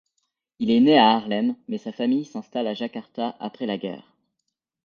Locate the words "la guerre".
3.67-4.15